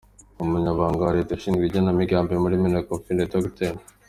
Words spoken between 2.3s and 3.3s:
muri Minecofin,